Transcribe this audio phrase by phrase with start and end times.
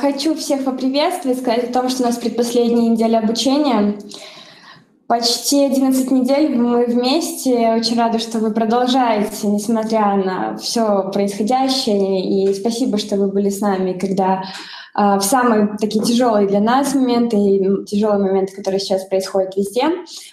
[0.00, 3.98] Хочу всех поприветствовать, сказать о том, что у нас предпоследняя неделя обучения.
[5.06, 7.74] Почти 11 недель мы вместе.
[7.74, 12.48] Очень рада, что вы продолжаете, несмотря на все происходящее.
[12.50, 14.42] И спасибо, что вы были с нами, когда
[14.94, 19.84] в самые такие тяжелые для нас моменты и тяжелые моменты, которые сейчас происходят везде.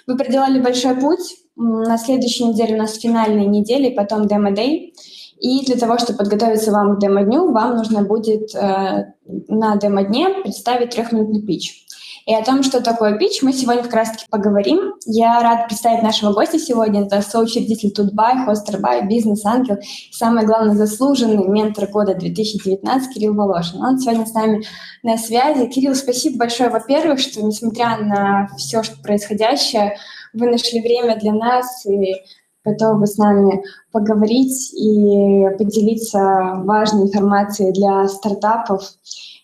[0.07, 1.37] Вы проделали большой путь.
[1.55, 4.93] На следующей неделе у нас финальные недели, потом демо-дей.
[5.39, 10.91] И для того, чтобы подготовиться вам к демо-дню, вам нужно будет э, на демо-дне представить
[10.91, 11.85] трехминутный пич.
[12.25, 14.95] И о том, что такое пич, мы сегодня как раз-таки поговорим.
[15.05, 17.05] Я рад представить нашего гостя сегодня.
[17.05, 23.79] Это соучредитель Тутбай, Хостербай, бизнес-ангел и, самое главное, заслуженный ментор года 2019 Кирилл Волошин.
[23.79, 24.63] Он сегодня с нами
[25.03, 25.67] на связи.
[25.67, 29.97] Кирилл, спасибо большое, во-первых, что, несмотря на все, что происходящее,
[30.33, 32.15] вы нашли время для нас и
[32.65, 38.81] готовы с нами поговорить и поделиться важной информацией для стартапов.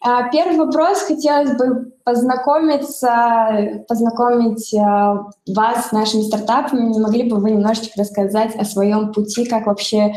[0.03, 1.03] А, первый вопрос.
[1.03, 6.90] Хотелось бы познакомиться, познакомить а, вас с нашими стартапами.
[6.91, 10.15] Не могли бы вы немножечко рассказать о своем пути, как вообще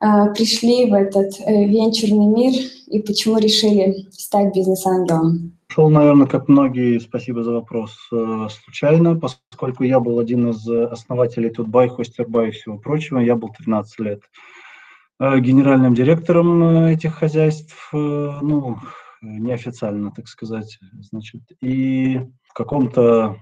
[0.00, 2.52] а, пришли в этот э, венчурный мир
[2.86, 5.59] и почему решили стать бизнес-ангелом?
[5.72, 11.50] Шел, наверное, как многие, спасибо за вопрос, э, случайно, поскольку я был один из основателей
[11.50, 13.20] Тутбай, Хостербай и всего прочего.
[13.20, 14.22] Я был 13 лет
[15.20, 18.78] э, генеральным директором этих хозяйств, ну,
[19.22, 20.76] неофициально, так сказать.
[20.92, 22.18] Значит, и
[22.48, 23.36] в каком-то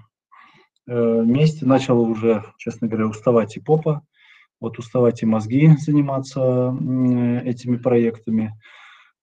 [0.85, 4.03] месте начал уже, честно говоря, уставать и попа,
[4.61, 6.77] вот уставать и мозги заниматься
[7.43, 8.53] этими проектами.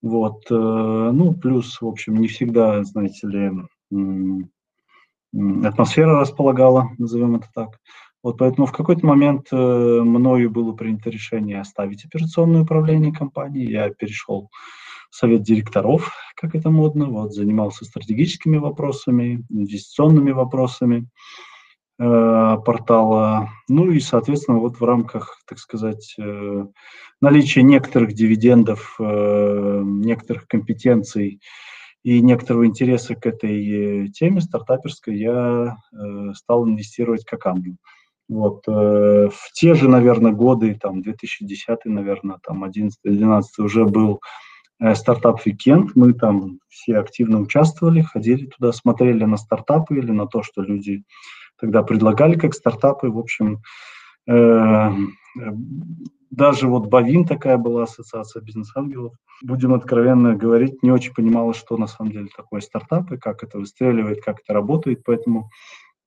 [0.02, 3.50] Вот, э, ну, плюс, в общем, не всегда, знаете ли,
[5.64, 7.78] атмосфера располагала, назовем это так.
[8.22, 13.70] Вот поэтому в какой-то момент э, мною было принято решение оставить операционное управление компании.
[13.70, 14.50] Я перешел
[15.11, 21.08] в совет директоров, как это модно, вот, занимался стратегическими вопросами, инвестиционными вопросами
[21.98, 23.48] портала.
[23.69, 26.66] Ну и, соответственно, вот в рамках, так сказать, э,
[27.20, 31.41] наличия некоторых дивидендов, э, некоторых компетенций
[32.06, 37.76] и некоторого интереса к этой э, теме стартаперской я э, стал инвестировать как ангел.
[38.28, 44.20] Вот, э, в те же, наверное, годы, там, 2010, наверное, там, 11-12 уже был
[44.81, 50.26] э, Startup Weekend, мы там все активно участвовали, ходили туда, смотрели на стартапы или на
[50.26, 51.03] то, что люди
[51.59, 53.11] тогда предлагали как стартапы.
[53.11, 53.62] В общем,
[54.28, 54.91] э,
[56.31, 59.15] даже вот БАВИН такая была ассоциация бизнес-ангелов.
[59.43, 63.59] Будем откровенно говорить, не очень понимала, что на самом деле такое стартап и как это
[63.59, 65.03] выстреливает, как это работает.
[65.05, 65.50] Поэтому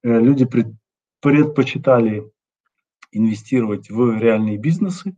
[0.04, 0.68] э, люди пред,
[1.22, 2.30] предпочитали
[3.12, 5.16] инвестировать в реальные бизнесы,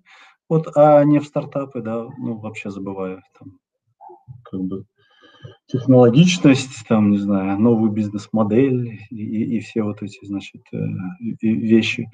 [0.50, 3.58] вот, а не в стартапы, да, ну, вообще забывая там,
[4.44, 4.86] как бы,
[5.68, 10.78] технологичность, там, не знаю, новую бизнес-модель и, и, все вот эти, значит, э,
[11.42, 12.10] вещи.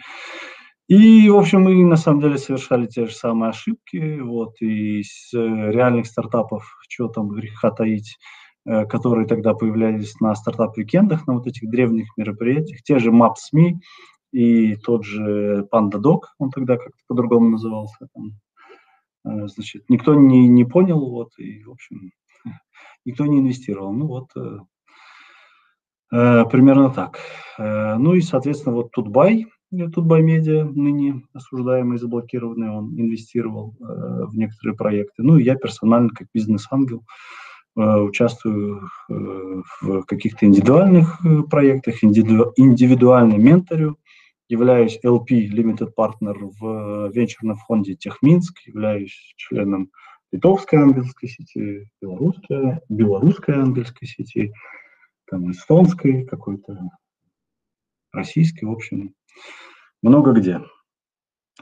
[0.87, 5.37] И, в общем, мы на самом деле совершали те же самые ошибки, вот, из э,
[5.37, 8.17] реальных стартапов, что там греха таить,
[8.65, 13.11] э, которые тогда появлялись на Startup Weekend ах, на вот этих древних мероприятиях, те же
[13.11, 13.73] Maps.me
[14.31, 20.99] и тот же PandaDoc, он тогда как-то по-другому назывался, там, значит, никто не, не понял,
[20.99, 22.11] вот, и, в общем,
[23.07, 23.93] никто не инвестировал.
[23.93, 24.59] Ну вот, э,
[26.11, 27.19] э, примерно так.
[27.57, 34.77] Э, ну и, соответственно, вот Тутбай, Тутбай Медиа, ныне осуждаемый, заблокированный, он инвестировал в некоторые
[34.77, 35.23] проекты.
[35.23, 37.03] Ну и я персонально, как бизнес-ангел,
[37.75, 41.19] участвую в каких-то индивидуальных
[41.49, 43.97] проектах, индивиду, индивидуально менторю,
[44.47, 49.91] являюсь LP Limited Partner в венчурном фонде Техминск, являюсь членом
[50.31, 54.53] литовской ангельской сети, белорусской, белорусской ангельской сети,
[55.29, 56.89] там эстонской какой-то,
[58.11, 59.13] российской, в общем,
[60.01, 60.61] много где.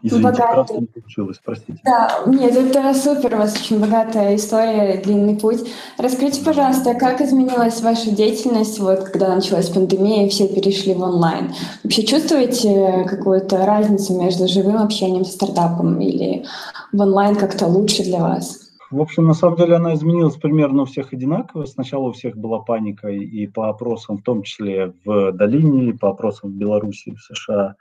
[0.02, 0.80] Извините, богатый.
[0.81, 1.80] не получилось, простите.
[1.86, 5.70] Да, нет, это супер, у вас очень богатая история, длинный путь.
[5.98, 11.54] Расскажите, пожалуйста, как изменилась ваша деятельность, вот когда началась пандемия, и все перешли в онлайн?
[11.84, 16.45] Вообще чувствуете какую-то разницу между живым общением с стартапом или
[16.92, 18.64] в онлайн как-то лучше для вас?
[18.92, 21.66] В общем, на самом деле она изменилась примерно у всех одинаково.
[21.66, 26.10] Сначала у всех была паника и по опросам, в том числе в Долине, и по
[26.10, 27.76] опросам в Беларуси, в США,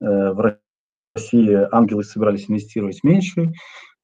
[0.00, 0.58] э, в
[1.14, 3.52] России ангелы собирались инвестировать меньше.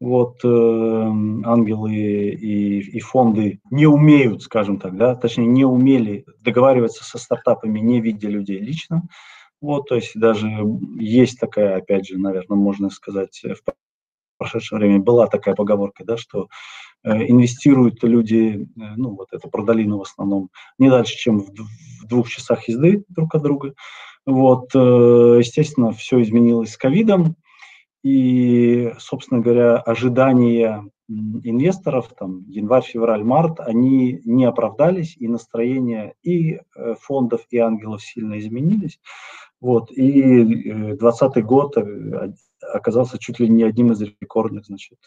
[0.01, 7.05] Вот э, ангелы и, и фонды не умеют, скажем так, да, точнее не умели договариваться
[7.05, 9.03] со стартапами, не видя людей лично.
[9.63, 10.47] Вот, то есть даже
[10.99, 13.65] есть такая, опять же, наверное, можно сказать, в
[14.37, 16.49] прошедшее время была такая поговорка, да, что
[17.03, 21.51] э, инвестируют люди, э, ну вот это про долину в основном, не дальше, чем в,
[21.51, 23.75] в двух часах езды друг от друга.
[24.27, 24.79] Вот, э,
[25.39, 27.37] естественно, все изменилось с ковидом,
[28.03, 36.61] и, собственно говоря, ожидания инвесторов, там, январь, февраль, март, они не оправдались, и настроение и
[37.01, 39.01] фондов, и ангелов сильно изменились.
[39.61, 41.77] Вот, и 2020 год
[42.73, 44.99] оказался чуть ли не одним из рекордных, значит,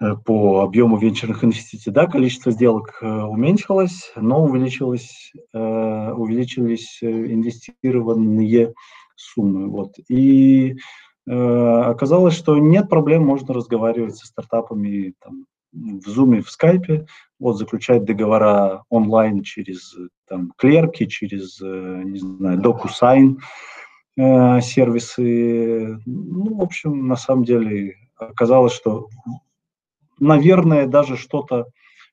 [0.00, 1.92] э, по объему венчурных инвестиций.
[1.92, 8.74] Да, количество сделок э, уменьшилось, но увеличилось, э, увеличились инвестированные
[9.16, 9.68] суммы.
[9.68, 9.94] Вот.
[10.08, 10.76] И
[11.30, 15.44] оказалось, что нет проблем, можно разговаривать со стартапами там,
[15.74, 17.04] в Zoom, в Skype,
[17.38, 19.94] вот, заключать договора онлайн через
[20.26, 23.77] там, клерки, через, не знаю, DocuSign, Э,
[24.18, 25.98] сервисы.
[26.04, 29.08] Ну, в общем, на самом деле оказалось, что,
[30.18, 31.66] наверное, даже что-то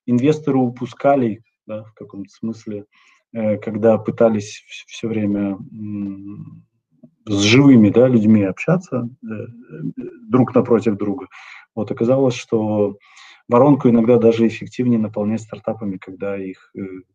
[0.06, 2.86] инвесторы упускали да, в каком-то смысле,
[3.32, 5.58] э, когда пытались все время
[7.26, 9.26] с живыми да, людьми общаться э,
[10.28, 11.26] друг напротив друга.
[11.74, 12.96] Вот оказалось, что
[13.48, 16.72] воронку иногда даже эффективнее наполнять стартапами, когда их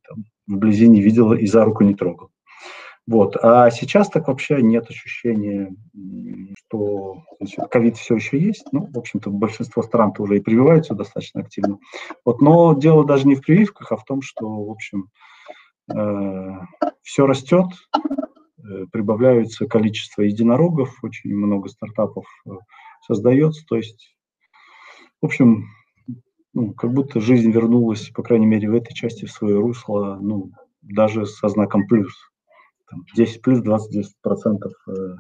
[0.08, 2.30] там, вблизи не видел и за руку не трогал.
[3.08, 3.36] Вот.
[3.42, 5.76] А сейчас так вообще нет ощущения,
[6.56, 7.24] что
[7.70, 8.66] ковид все еще есть.
[8.72, 11.80] Ну, в общем-то, большинство стран уже и прививаются достаточно активно.
[12.26, 12.42] Вот.
[12.42, 15.10] Но дело даже не в прививках, а в том, что, в общем,
[15.94, 16.52] э,
[17.02, 22.52] все растет, э, прибавляется количество единорогов, очень много стартапов э,
[23.06, 23.66] создается.
[23.66, 24.16] То есть,
[25.22, 25.70] в общем,
[26.54, 30.52] ну, как будто жизнь вернулась, по крайней мере, в этой части в свое русло, ну,
[30.82, 32.31] даже со знаком плюс
[32.92, 35.16] там, 10 плюс 20-10 процентов э,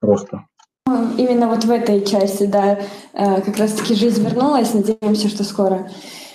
[0.00, 0.44] роста.
[0.86, 2.78] Именно вот в этой части, да,
[3.12, 4.74] э, как раз-таки жизнь вернулась.
[4.74, 5.88] Надеемся, что скоро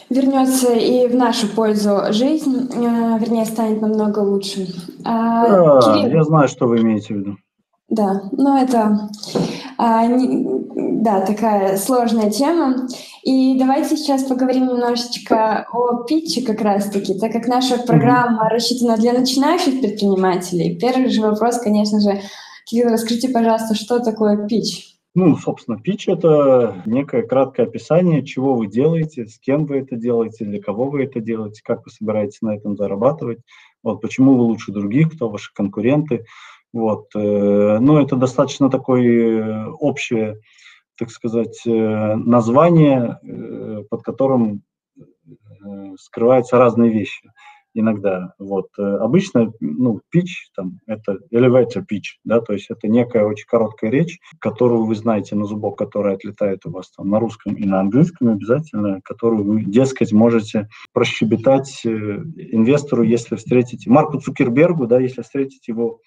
[0.09, 4.67] вернется и в нашу пользу жизнь, э, вернее, станет намного лучше.
[5.05, 6.17] А, да, Кирилл...
[6.17, 7.37] я знаю, что вы имеете в виду.
[7.89, 9.09] Да, но это
[9.81, 10.45] а, не,
[11.01, 12.89] да, такая сложная тема.
[13.23, 18.49] И давайте сейчас поговорим немножечко о питче как раз-таки, так как наша программа mm-hmm.
[18.49, 20.77] рассчитана для начинающих предпринимателей.
[20.77, 22.19] Первый же вопрос, конечно же,
[22.65, 24.97] Кирилл, расскажите, пожалуйста, что такое питч?
[25.15, 30.43] Ну, собственно, питч– это некое краткое описание, чего вы делаете, с кем вы это делаете,
[30.43, 33.39] для кого вы это делаете, как вы собираетесь на этом зарабатывать,
[33.81, 36.25] вот, почему вы лучше других, кто ваши конкуренты.
[36.73, 37.07] Вот.
[37.15, 40.37] Э, ну, это достаточно такое общее
[40.99, 44.63] так сказать, э, название, э, под которым
[44.97, 45.01] э,
[45.97, 47.31] скрываются разные вещи
[47.75, 48.33] иногда.
[48.39, 48.67] Вот.
[48.77, 54.17] Обычно, ну, pitch, там, это elevator pitch, да, то есть это некая очень короткая речь,
[54.39, 58.29] которую вы знаете на зубок, которая отлетает у вас там на русском и на английском
[58.29, 65.99] обязательно, которую вы, дескать, можете прощебетать инвестору, если встретите, Марку Цукербергу, да, если встретите его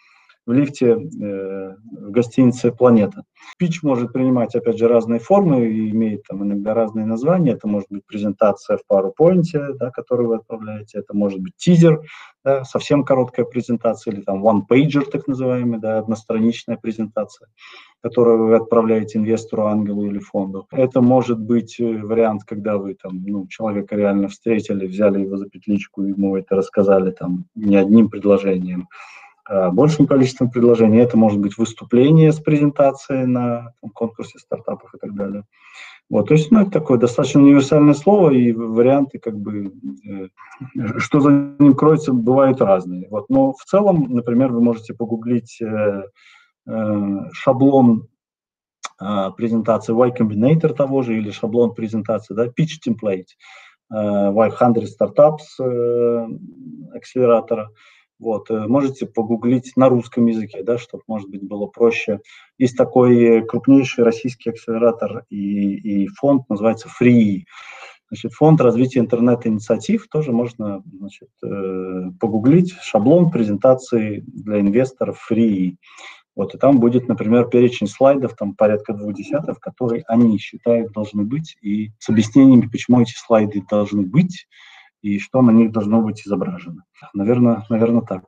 [0.47, 3.25] в лифте э, в гостинице «Планета».
[3.59, 7.53] Пич может принимать, опять же, разные формы и имеет там иногда разные названия.
[7.53, 12.01] Это может быть презентация в PowerPoint, да, которую вы отправляете, это может быть тизер,
[12.45, 17.49] да, совсем короткая презентация, или там one-pager, так называемый, да, одностраничная презентация,
[18.01, 20.67] которую вы отправляете инвестору, ангелу или фонду.
[20.73, 25.49] Это может быть э, вариант, когда вы там, ну, человека реально встретили, взяли его за
[25.49, 28.89] петличку, ему это рассказали там не одним предложением,
[29.49, 30.99] большим количеством предложений.
[30.99, 35.45] Это может быть выступление с презентацией на конкурсе стартапов и так далее.
[36.13, 39.73] Вот, то есть, ну, это такое достаточно универсальное слово, и варианты, как бы,
[40.07, 40.29] э,
[40.99, 43.09] что за ним кроется, бывают разные.
[43.09, 46.03] Вот, но в целом, например, вы можете погуглить э,
[46.67, 48.09] э, шаблон
[49.01, 53.29] э, презентации Y Combinator того же, или шаблон презентации, да, Pitch Template,
[53.91, 56.29] э, Y100 Startups э,
[56.95, 57.71] акселератора.
[58.23, 62.21] Вот, э, можете погуглить на русском языке, да, чтобы, может быть, было проще.
[62.57, 67.41] Есть такой крупнейший российский акселератор и, и фонд, называется Free.
[68.09, 72.73] Значит, фонд развития интернет-инициатив тоже можно значит, э, погуглить.
[72.81, 75.75] Шаблон презентации для инвесторов Free.
[76.37, 81.25] Вот, и там будет, например, перечень слайдов, там порядка двух десятков, которые они считают должны
[81.25, 84.47] быть, и с объяснениями, почему эти слайды должны быть,
[85.03, 86.85] и что на них должно быть изображено.
[87.13, 88.25] Наверное, наверное так.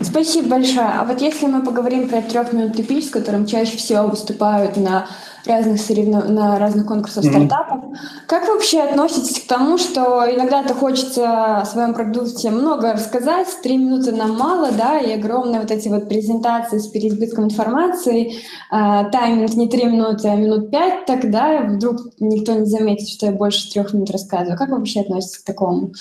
[0.00, 0.86] Спасибо большое.
[0.86, 5.06] А вот если мы поговорим про трехминутный пич, с которым чаще всего выступают на
[5.46, 6.28] разных соревнов...
[6.28, 7.46] на разных конкурсах mm-hmm.
[7.46, 7.98] стартапов.
[8.26, 13.76] Как вы вообще относитесь к тому, что иногда-то хочется о своем продукте много рассказать, три
[13.76, 19.54] минуты нам мало, да, и огромные вот эти вот презентации с переизбытком информации, э, тайминг
[19.54, 23.92] не три минуты, а минут пять, тогда вдруг никто не заметит, что я больше трех
[23.92, 24.56] минут рассказываю.
[24.56, 25.92] Как вы вообще относитесь к такому?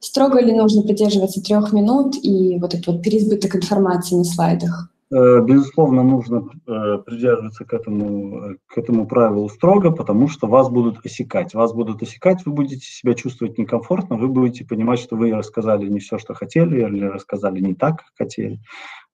[0.00, 4.90] Строго ли нужно придерживаться трех минут и вот этот вот переизбыток информации на слайдах?
[5.10, 11.04] Э, безусловно, нужно э, придерживаться к этому, к этому правилу строго, потому что вас будут
[11.04, 11.54] осекать.
[11.54, 15.98] Вас будут осекать, вы будете себя чувствовать некомфортно, вы будете понимать, что вы рассказали не
[15.98, 18.60] все, что хотели, или рассказали не так, как хотели.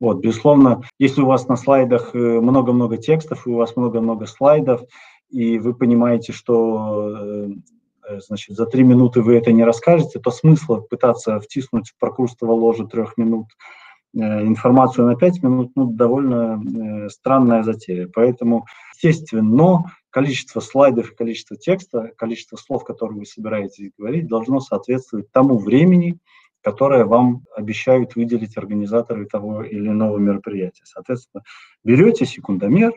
[0.00, 4.82] Вот, безусловно, если у вас на слайдах э, много-много текстов, и у вас много-много слайдов,
[5.30, 7.48] и вы понимаете, что
[8.18, 12.86] значит, за три минуты вы это не расскажете, то смысла пытаться втиснуть в прокурстово ложе
[12.86, 13.48] трех минут–
[14.16, 18.08] Э, информацию на 5 минут, ну, довольно э, странная затея.
[18.12, 25.58] Поэтому, естественно, количество слайдов количество текста, количество слов, которые вы собираетесь говорить, должно соответствовать тому
[25.58, 26.18] времени,
[26.62, 30.84] которое вам обещают выделить организаторы того или иного мероприятия.
[30.84, 31.42] Соответственно,
[31.82, 32.92] берете секундомер,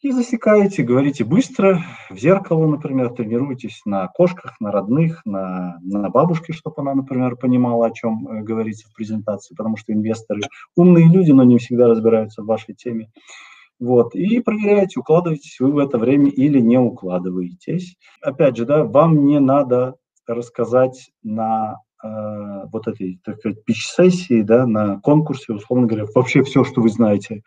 [0.00, 6.52] и засекаете, говорите быстро, в зеркало, например, тренируйтесь на кошках, на родных, на, на бабушке,
[6.52, 10.42] чтобы она, например, понимала, о чем э, говорится в презентации, потому что инвесторы
[10.76, 13.10] умные люди, но не всегда разбираются в вашей теме.
[13.80, 17.96] Вот, и проверяете, укладываетесь вы в это время или не укладываетесь.
[18.22, 22.08] Опять же, да, вам не надо рассказать на э,
[22.72, 27.42] вот этой, так сказать, пич-сессии, да, на конкурсе, условно говоря, вообще все, что вы знаете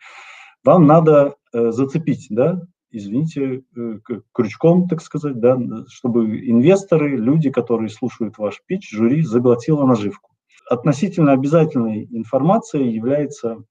[0.64, 3.98] вам надо зацепить, да, извините, э,
[4.32, 10.30] крючком, так сказать, да, чтобы инвесторы, люди, которые слушают ваш пич, жюри, заглотило наживку.
[10.70, 13.64] Относительно обязательной информацией является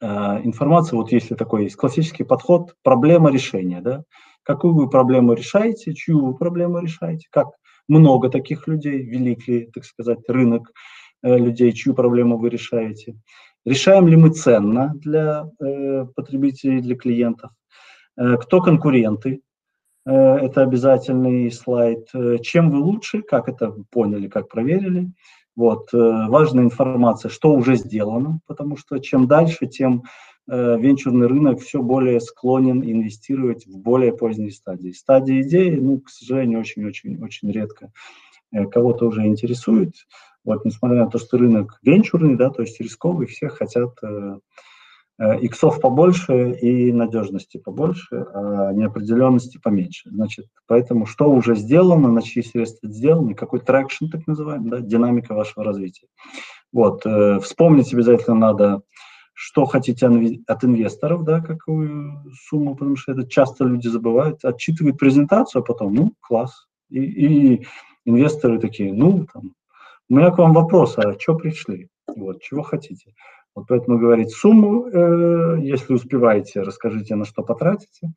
[0.00, 4.04] э, информация, вот если такой есть классический подход, проблема решения, да,
[4.42, 7.48] какую вы проблему решаете, чью вы проблему решаете, как
[7.86, 10.72] много таких людей, велик ли, так сказать, рынок
[11.22, 13.16] э, людей, чью проблему вы решаете,
[13.68, 17.50] Решаем ли мы ценно для э, потребителей, для клиентов?
[18.16, 19.42] Э, кто конкуренты?
[20.06, 22.08] Э, это обязательный слайд.
[22.14, 23.20] Э, чем вы лучше?
[23.20, 25.12] Как это поняли, как проверили?
[25.54, 25.92] Вот.
[25.92, 30.04] Э, важная информация, что уже сделано, потому что чем дальше, тем
[30.50, 34.92] э, венчурный рынок все более склонен инвестировать в более поздние стадии.
[34.92, 37.92] Стадии идеи, ну, к сожалению, очень-очень-очень редко
[38.70, 39.94] кого-то уже интересует.
[40.44, 44.38] Вот, несмотря на то, что рынок венчурный, да, то есть рисковый, все хотят э,
[45.18, 50.08] э, иксов побольше и надежности побольше, а неопределенности поменьше.
[50.10, 55.34] Значит, поэтому что уже сделано, на чьи средства сделано, какой traction, так называемый, да, динамика
[55.34, 56.06] вашего развития.
[56.72, 58.82] Вот, э, вспомнить обязательно надо,
[59.34, 65.62] что хотите от инвесторов, да, какую сумму, потому что это часто люди забывают, отчитывают презентацию,
[65.62, 66.66] а потом, ну, класс.
[66.90, 67.66] И, и
[68.08, 69.54] инвесторы такие, ну, там,
[70.08, 71.88] у меня к вам вопрос, а что пришли?
[72.06, 73.14] Вот, чего хотите?
[73.54, 78.12] Вот поэтому говорить сумму, э, если успеваете, расскажите, на что потратите.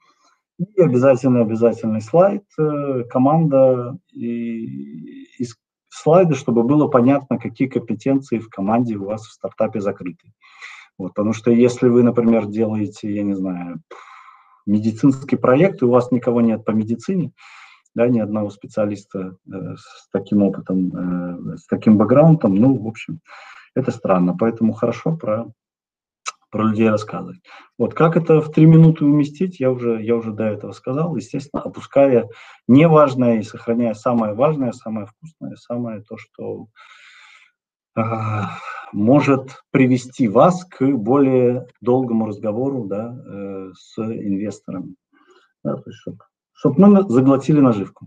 [0.60, 5.48] И обязательно обязательный слайд, э, команда и, и
[5.90, 10.32] слайды, чтобы было понятно, какие компетенции в команде у вас в стартапе закрыты.
[10.98, 13.82] Вот, потому что если вы, например, делаете, я не знаю,
[14.66, 17.32] медицинский проект, и у вас никого нет по медицине,
[17.96, 23.20] да, ни одного специалиста э, с таким опытом, э, с таким бэкграундом, ну, в общем,
[23.76, 25.52] это странно, поэтому хорошо про,
[26.50, 27.42] про людей рассказывать.
[27.78, 31.64] Вот как это в три минуты уместить, я уже, я уже до этого сказал, естественно,
[31.64, 32.30] опуская
[32.68, 36.68] неважное и сохраняя самое важное, самое вкусное, самое то, что
[37.98, 38.02] э,
[38.94, 43.18] может привести вас к более долгому разговору да,
[43.74, 44.96] с инвестором.
[45.64, 46.18] Да, то есть, чтобы
[46.62, 48.06] чтобы мы заглотили наживку.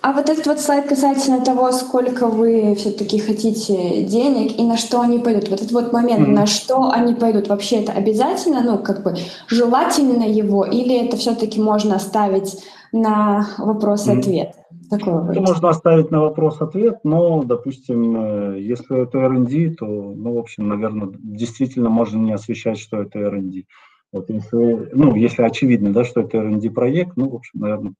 [0.00, 5.00] А вот этот вот слайд касательно того, сколько вы все-таки хотите денег и на что
[5.00, 5.48] они пойдут.
[5.48, 6.32] Вот этот вот момент, mm-hmm.
[6.32, 9.16] на что они пойдут, вообще это обязательно, ну, как бы
[9.48, 12.62] желательно его, или это все-таки можно оставить
[12.92, 14.54] на вопрос-ответ?
[14.90, 15.32] Mm-hmm.
[15.32, 20.68] Это можно оставить на вопрос-ответ, но, допустим, э, если это R&D, то, ну, в общем,
[20.68, 23.64] наверное, действительно можно не освещать, что это R&D.
[24.12, 27.94] Вот если, ну, если очевидно, да, что это R&D проект, ну, в общем, наверное,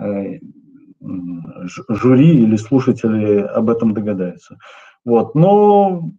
[0.00, 0.38] э,
[1.88, 4.58] жюри или слушатели об этом догадаются.
[5.04, 6.10] Вот, но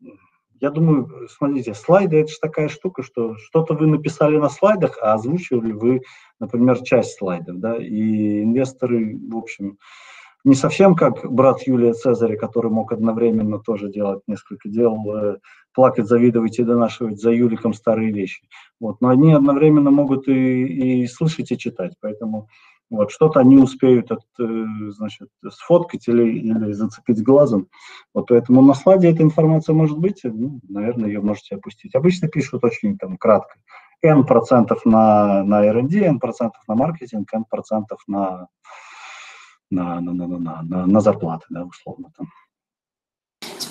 [0.60, 5.14] я думаю, смотрите, слайды это же такая штука, что что-то вы написали на слайдах, а
[5.14, 6.02] озвучивали вы,
[6.40, 9.78] например, часть слайдов, да, и инвесторы, в общем,
[10.44, 15.38] не совсем как брат Юлия Цезаря, который мог одновременно тоже делать несколько дел, э,
[15.74, 18.44] плакать, завидовать и донашивать за Юликом старые вещи.
[18.80, 19.02] Вот.
[19.02, 21.94] Но они одновременно могут и, и слышать, и читать.
[22.02, 22.48] Поэтому
[22.92, 27.70] вот, что-то они успеют от, э, значит, сфоткать или, или зацепить глазом.
[28.14, 31.96] Вот поэтому на слайде эта информация может быть, ну, наверное, ее можете опустить.
[31.96, 33.56] Обычно пишут очень там кратко.
[34.02, 38.48] N процентов на, на R&D, N процентов на маркетинг, N процентов на,
[39.70, 42.28] на, на, на, на, на, на зарплаты, да, условно там.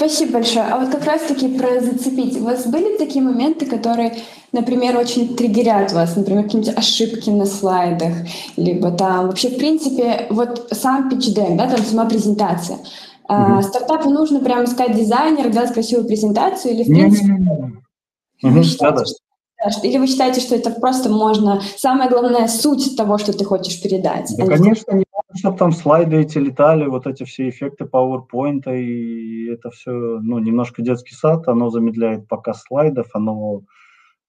[0.01, 0.65] Спасибо большое.
[0.65, 2.41] А вот как раз-таки про зацепить.
[2.41, 4.17] У вас были такие моменты, которые,
[4.51, 8.15] например, очень триггерят вас, например, какие-нибудь ошибки на слайдах,
[8.57, 12.79] либо там вообще, в принципе, вот сам deck, да, там сама презентация.
[12.79, 13.59] Mm-hmm.
[13.59, 17.33] А, стартапу нужно прямо искать дизайнера, делать красивую презентацию или, в принципе...
[17.33, 18.51] Mm-hmm.
[18.53, 23.35] Вы считаете, что или вы считаете, что это просто можно, самая главная суть того, что
[23.35, 24.35] ты хочешь передать?
[24.39, 29.71] Да, конечно, не чтобы там слайды эти летали, вот эти все эффекты PowerPoint, и это
[29.71, 33.63] все, ну, немножко детский сад, оно замедляет показ слайдов, оно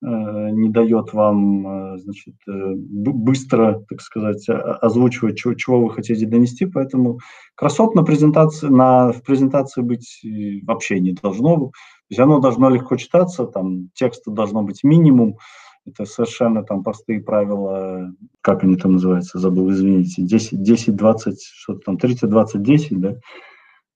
[0.04, 6.28] э, не дает вам, э, значит, э, быстро, так сказать, озвучивать, чего, чего вы хотите
[6.28, 7.20] донести, поэтому
[7.56, 10.24] красот на презентации, на, в презентации быть
[10.64, 11.72] вообще не должно, то
[12.10, 15.38] есть оно должно легко читаться, там текста должно быть минимум,
[15.86, 21.80] это совершенно там простые правила, как они там называются, забыл, извините, 10, 10 20, что-то
[21.80, 23.16] там, 30, 20, 10, да?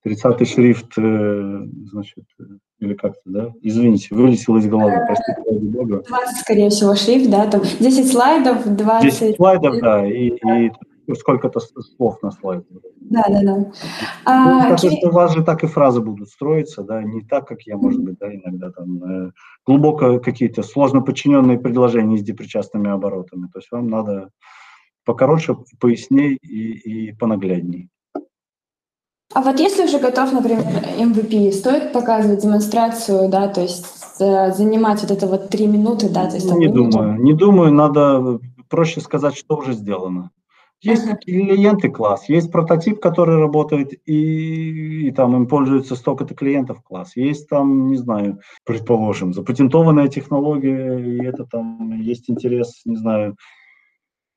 [0.04, 1.62] 30 шрифт, э,
[1.92, 2.44] значит, э,
[2.80, 3.52] или как-то, да?
[3.62, 6.04] Извините, вылетело из головы, простите, ради бога.
[6.08, 9.20] 20, скорее всего, шрифт, да, там 10 слайдов, 20...
[9.20, 10.72] 10 слайдов, да, и, и
[11.14, 12.66] сколько-то слов на слайде.
[13.02, 13.56] Да, да, да.
[13.58, 13.72] Ну,
[14.26, 17.62] а, потому что у вас же так и фразы будут строиться, да, не так, как
[17.64, 19.32] я, может быть, да, иногда там э,
[19.66, 23.48] глубоко какие-то сложно подчиненные предложения с депричастными оборотами.
[23.54, 24.30] То есть вам надо
[25.06, 27.90] покороче, поясней и, и понаглядней.
[29.34, 30.64] А вот если уже готов, например,
[30.98, 33.86] MVP, стоит показывать демонстрацию, да, то есть
[34.20, 36.50] э, занимать вот это вот три минуты, да, то есть...
[36.52, 36.98] Не минуту?
[36.98, 40.32] думаю, не думаю, надо проще сказать, что уже сделано.
[40.82, 47.16] Есть клиенты класс, есть прототип, который работает, и, и там им пользуется столько-то клиентов класс.
[47.16, 53.36] Есть там, не знаю, предположим, запатентованная технология, и это там есть интерес, не знаю,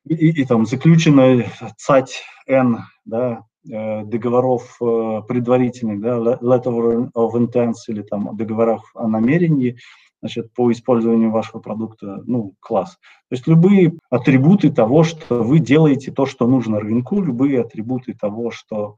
[0.07, 7.33] и, и, и там заключенная ЦАТь N, да, э, договоров э, предварительных, да, letter of
[7.35, 9.77] intent или там договоров о намерении,
[10.21, 12.99] значит, по использованию вашего продукта, ну, класс.
[13.29, 18.51] То есть любые атрибуты того, что вы делаете то, что нужно рынку, любые атрибуты того,
[18.51, 18.97] что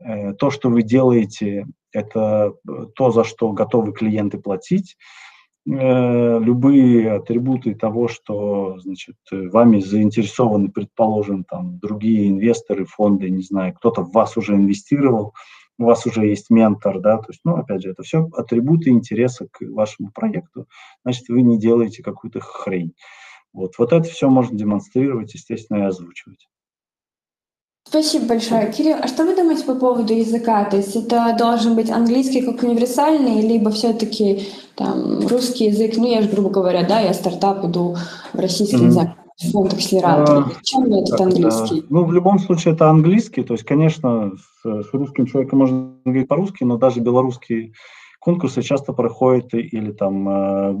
[0.00, 4.96] э, то, что вы делаете, это э, то, за что готовы клиенты платить,
[5.66, 13.72] э, любые атрибуты того, что, значит, вами заинтересованы, предположим, там, другие инвесторы, фонды, не знаю,
[13.74, 15.34] кто-то в вас уже инвестировал,
[15.78, 19.46] у вас уже есть ментор, да, то есть, ну, опять же, это все атрибуты интереса
[19.50, 20.66] к вашему проекту,
[21.04, 22.94] значит, вы не делаете какую-то хрень.
[23.52, 26.46] Вот, вот это все можно демонстрировать, естественно, и озвучивать.
[27.86, 28.70] Спасибо большое.
[28.70, 30.66] Кирилл, а что вы думаете по поводу языка?
[30.66, 36.20] То есть это должен быть английский как универсальный, либо все-таки там русский язык, ну я
[36.20, 37.96] же, грубо говоря, да, я стартап иду
[38.34, 38.86] в российский mm-hmm.
[38.86, 39.08] язык
[39.52, 40.44] фонд акселератора.
[40.46, 41.84] А, Чем этот английский?
[41.88, 43.42] Ну, в любом случае, это английский.
[43.42, 47.72] То есть, конечно, с, с русским человеком можно говорить по-русски, но даже белорусские
[48.20, 50.76] конкурсы часто проходят или там э,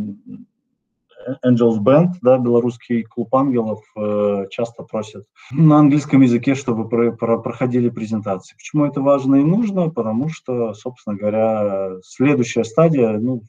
[1.44, 7.38] Angels Band, да, белорусский клуб ангелов, э, часто просят на английском языке, чтобы про, про,
[7.38, 8.56] проходили презентации.
[8.56, 9.90] Почему это важно и нужно?
[9.90, 13.42] Потому что, собственно говоря, следующая стадия, ну,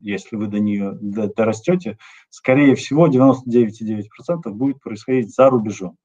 [0.00, 1.98] если вы до нее дорастете,
[2.30, 5.96] скорее всего 99,9% будет происходить за рубежом.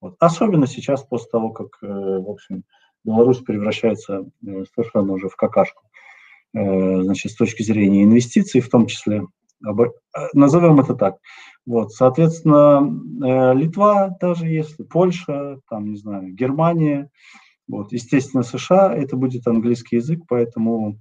[0.00, 0.16] Вот.
[0.18, 2.64] Особенно сейчас, после того, как, э, в общем,
[3.04, 5.82] Беларусь превращается э, совершенно уже в какашку,
[6.54, 9.26] э, значит, с точки зрения инвестиций в том числе.
[10.34, 11.16] Назовем это так.
[11.64, 17.08] Вот, соответственно, Литва, даже если Польша, там, не знаю, Германия,
[17.66, 20.98] вот, естественно, США, это будет английский язык, поэтому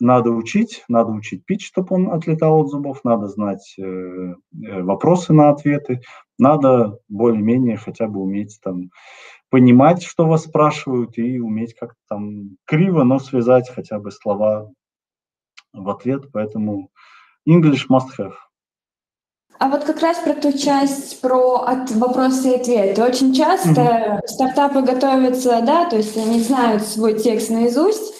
[0.00, 5.32] надо учить, надо учить пить, чтобы он отлетал от зубов, надо знать э, э, вопросы
[5.32, 6.00] на ответы,
[6.38, 8.90] надо более-менее хотя бы уметь там
[9.50, 14.70] понимать, что вас спрашивают, и уметь как-то там криво, но связать хотя бы слова
[15.72, 16.90] в ответ, поэтому
[17.48, 18.34] English must have.
[19.58, 23.02] А вот как раз про ту часть про от вопросы и ответы.
[23.02, 24.26] Очень часто mm-hmm.
[24.26, 28.12] стартапы готовятся, да, то есть они знают свой текст наизусть,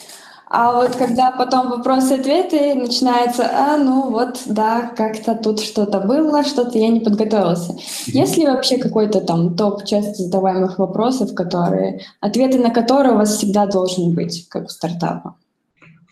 [0.48, 6.78] А вот когда потом вопросы-ответы начинается, а, ну вот, да, как-то тут что-то было, что-то
[6.78, 7.76] я не подготовился.
[8.06, 13.36] Есть ли вообще какой-то там топ часто задаваемых вопросов, которые, ответы на которые у вас
[13.36, 15.34] всегда должен быть, как у стартапа?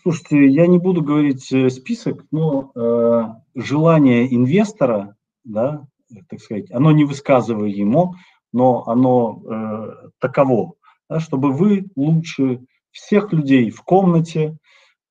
[0.01, 3.23] Слушайте, я не буду говорить э, список, но э,
[3.55, 5.87] желание инвестора, да,
[6.29, 8.15] так сказать, оно не высказываемо,
[8.51, 10.73] но оно э, таково,
[11.09, 12.59] да, чтобы вы лучше
[12.95, 14.57] всех людей в комнате,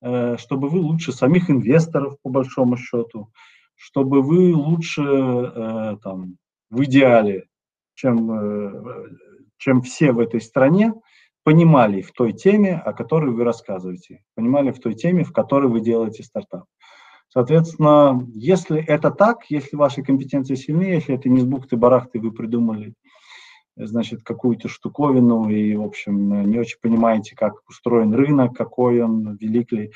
[0.01, 3.29] э, чтобы вы лучше самих инвесторов, по большому счету,
[3.75, 6.39] чтобы вы лучше э, там,
[6.71, 7.45] в идеале,
[7.95, 9.07] чем, э,
[9.59, 10.95] чем все в этой стране,
[11.43, 15.81] понимали в той теме, о которой вы рассказываете, понимали в той теме, в которой вы
[15.81, 16.65] делаете стартап.
[17.29, 22.95] Соответственно, если это так, если ваши компетенции сильны, если это не с бухты-барахты вы придумали
[23.77, 29.73] значит, какую-то штуковину и, в общем, не очень понимаете, как устроен рынок, какой он, велик
[29.73, 29.93] ли,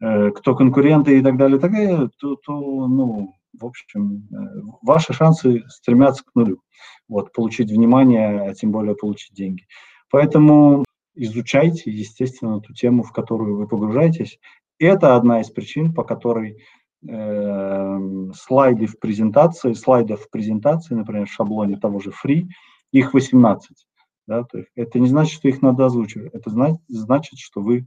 [0.00, 2.52] э, кто конкуренты и так далее, и так далее, то, то
[2.86, 4.36] ну, в общем, э,
[4.82, 6.60] ваши шансы стремятся к нулю.
[7.08, 9.66] Вот, получить внимание, а тем более получить деньги.
[10.10, 10.84] Поэтому
[11.14, 14.38] изучайте, естественно, ту тему, в которую вы погружаетесь.
[14.78, 16.62] Это одна из причин, по которой
[17.06, 17.98] э,
[18.34, 22.46] слайды в презентации, слайдов в презентации, например, в шаблоне того же Free,
[22.92, 23.86] их 18.
[24.26, 26.50] Да, то есть это не значит, что их надо озвучивать, это
[26.86, 27.86] значит, что вы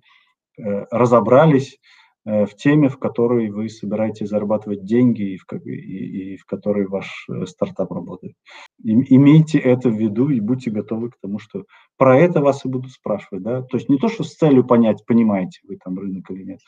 [0.58, 1.80] э, разобрались
[2.26, 6.86] э, в теме, в которой вы собираетесь зарабатывать деньги и в, и, и в которой
[6.86, 8.36] ваш э, стартап работает.
[8.84, 11.64] И, имейте это в виду и будьте готовы к тому, что
[11.96, 13.42] про это вас и будут спрашивать.
[13.44, 13.62] Да?
[13.62, 16.60] То есть не то, что с целью понять, понимаете вы там рынок или нет,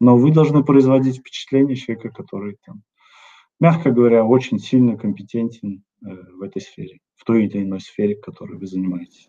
[0.00, 2.82] но вы должны производить впечатление человека, который там,
[3.58, 8.66] мягко говоря, очень сильно компетентен в этой сфере в той или иной сфере, которой вы
[8.66, 9.28] занимаетесь.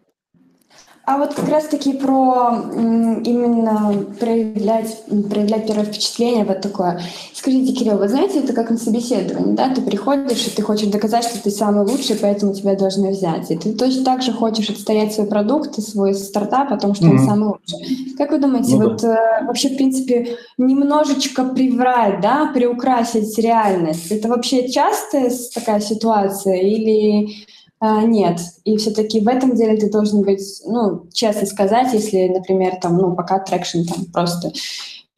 [1.06, 7.00] А вот как раз-таки про именно проявлять, проявлять первое впечатление, вот такое.
[7.32, 9.70] Скажите, Кирилл, вы знаете, это как на собеседовании, да?
[9.70, 13.52] Ты приходишь, и ты хочешь доказать, что ты самый лучший, поэтому тебя должны взять.
[13.52, 17.06] И ты точно так же хочешь отстоять свой продукт и свой стартап о том, что
[17.06, 17.12] mm-hmm.
[17.12, 18.16] он самый лучший.
[18.18, 19.42] Как вы думаете, ну, вот да.
[19.42, 27.46] э, вообще, в принципе, немножечко приврать, да, приукрасить реальность, это вообще частая такая ситуация или
[27.80, 28.40] а, нет.
[28.64, 33.16] И все-таки в этом деле ты должен быть, ну, честно сказать, если, например, там, ну,
[33.16, 34.52] пока traction там просто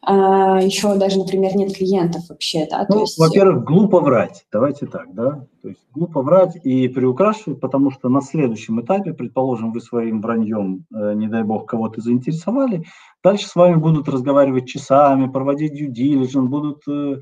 [0.09, 2.85] а, еще даже, например, нет клиентов вообще, да?
[2.87, 3.19] Ну, есть...
[3.19, 5.45] во-первых, глупо врать, давайте так, да?
[5.61, 10.85] То есть глупо врать и приукрашивать, потому что на следующем этапе, предположим, вы своим враньем,
[10.95, 12.85] э, не дай бог, кого-то заинтересовали,
[13.21, 17.17] дальше с вами будут разговаривать часами, проводить due diligence, будут э,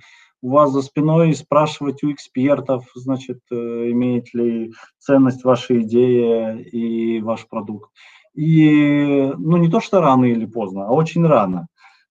[0.46, 7.20] у вас за спиной спрашивать у экспертов, значит, э, имеет ли ценность ваша идея и
[7.20, 7.90] ваш продукт.
[8.36, 11.68] И, ну, не то, что рано или поздно, а очень рано.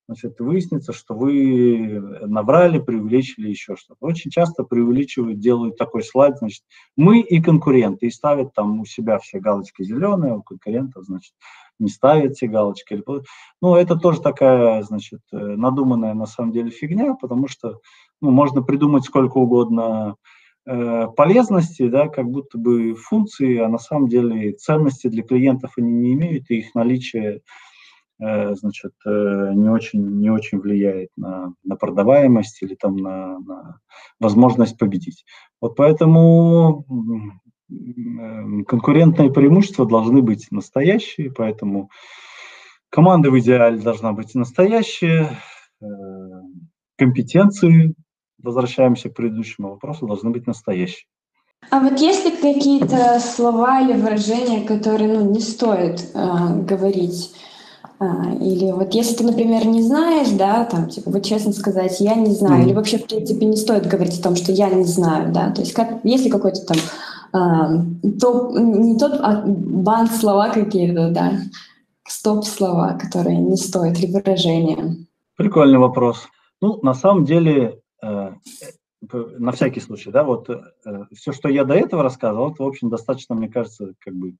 [0.08, 4.04] Значит, выяснится, что вы набрали, преувеличили еще что-то.
[4.04, 6.64] Очень часто преувеличивают, делают такой слайд, значит,
[6.96, 11.32] мы и конкуренты, и ставят там у себя все галочки зеленые, а у конкурентов, значит,
[11.78, 13.02] не ставят все галочки.
[13.62, 17.80] Ну, это тоже такая, значит, э, надуманная на самом деле фигня, потому что
[18.24, 20.16] ну, можно придумать сколько угодно
[20.66, 25.92] э, полезности, да, как будто бы функции, а на самом деле ценности для клиентов они
[25.92, 27.42] не имеют, и их наличие
[28.18, 33.80] э, значит, э, не, очень, не очень влияет на, на продаваемость или там на, на
[34.18, 35.26] возможность победить.
[35.60, 36.86] Вот поэтому
[37.70, 41.90] э, конкурентные преимущества должны быть настоящие, поэтому
[42.88, 45.38] команда в идеале должна быть настоящая,
[45.82, 45.86] э,
[46.96, 47.94] компетенции
[48.44, 51.06] возвращаемся к предыдущему вопросу, должны быть настоящие.
[51.70, 57.34] А вот есть ли какие-то слова или выражения, которые ну, не стоит э, говорить?
[57.98, 62.14] А, или вот если ты, например, не знаешь, да, там, типа, вот честно сказать, я
[62.14, 64.84] не знаю, mm или вообще, в принципе, не стоит говорить о том, что я не
[64.84, 66.76] знаю, да, то есть как, есть ли какой-то там
[67.32, 71.32] э, топ, не тот, а бан слова какие-то, да,
[72.06, 74.96] стоп-слова, которые не стоит, или выражения?
[75.36, 76.28] Прикольный вопрос.
[76.60, 77.80] Ну, на самом деле,
[79.12, 80.62] на всякий случай, да, вот э,
[81.14, 84.36] все, что я до этого рассказывал, это, в общем, достаточно, мне кажется, как бы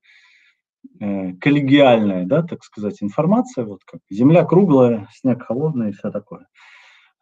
[1.00, 6.46] э, коллегиальная, да, так сказать, информация, вот как земля круглая, снег холодный и все такое.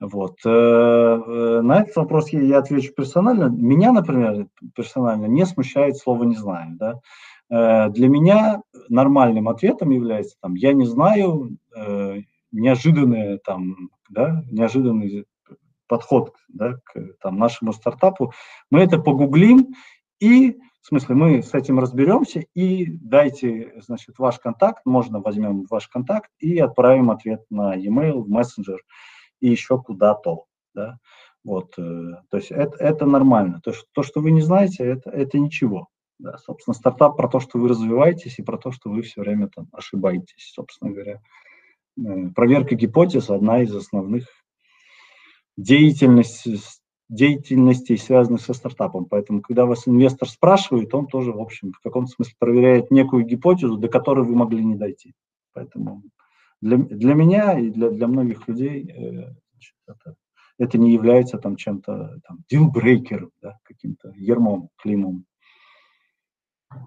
[0.00, 0.38] Вот.
[0.44, 3.44] На этот вопрос я отвечу персонально.
[3.44, 6.76] Меня, например, персонально не смущает слово «не знаю».
[6.76, 7.88] Да?
[7.88, 11.56] Для меня нормальным ответом является там «я не знаю»,
[12.50, 15.24] неожиданное там, да, неожиданный
[15.92, 18.32] подход да, к там, нашему стартапу,
[18.70, 19.74] мы это погуглим
[20.20, 25.88] И, в смысле, мы с этим разберемся и дайте, значит, ваш контакт, можно возьмем ваш
[25.88, 28.80] контакт и отправим ответ на e-mail, в мессенджер
[29.40, 30.98] и еще куда-то, да.
[31.44, 31.82] Вот, э,
[32.30, 33.60] то есть это, это нормально.
[33.62, 35.88] То, что, то, что вы не знаете, это, это ничего.
[36.18, 39.50] Да, собственно, стартап про то, что вы развиваетесь, и про то, что вы все время
[39.54, 41.20] там ошибаетесь, собственно говоря.
[41.98, 44.41] Э, проверка гипотез– одна из основных
[45.56, 46.60] деятельностей,
[47.08, 49.04] деятельностей, связанных со стартапом.
[49.04, 53.76] Поэтому, когда вас инвестор спрашивает, он тоже, в общем, в каком-то смысле проверяет некую гипотезу,
[53.76, 55.12] до которой вы могли не дойти.
[55.52, 56.02] Поэтому
[56.60, 60.14] для, для меня и для, для многих людей э, значит, это,
[60.58, 65.26] это не является там чем-то там дилбрейкером, да, каким-то ермом, климом.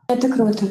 [0.08, 0.68] Это круто.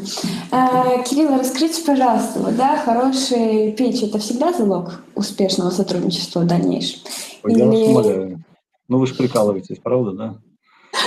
[0.52, 7.00] А, Кирилл, расскажите, пожалуйста, вот, да, хороший пич– это всегда залог успешного сотрудничества в дальнейшем?
[7.44, 8.44] Я вас умоляю.
[8.86, 10.38] Ну, вы же прикалываетесь, правда, да?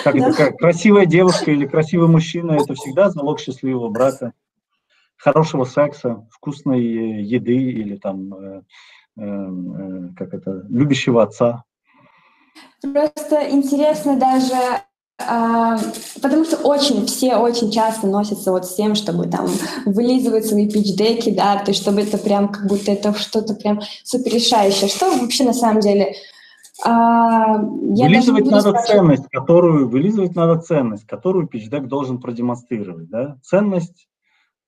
[0.03, 4.33] Как это, как, красивая девушка или красивый мужчина– это всегда залог счастливого брака,
[5.15, 6.83] хорошего секса, вкусной
[7.23, 8.61] еды или там, э,
[9.17, 11.63] э, э, как это, любящего отца.
[12.81, 14.81] Просто интересно даже
[15.17, 19.47] потому что очень, все очень часто носятся вот с тем, чтобы там
[19.85, 24.33] вылизывать свои пич-деки, да, то есть чтобы это прям как будто это что-то прям супер
[24.33, 24.89] решающее.
[24.89, 26.15] Что вообще на самом деле
[26.85, 28.87] а, вылизывать надо спрашивать.
[28.87, 33.09] ценность, которую вылизывать надо ценность, которую пичдек должен продемонстрировать.
[33.09, 33.37] Да?
[33.41, 34.07] Ценность